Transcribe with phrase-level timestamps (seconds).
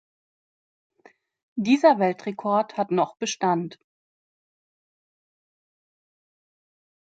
[1.59, 3.77] Dieser Weltrekord hat noch Bestand.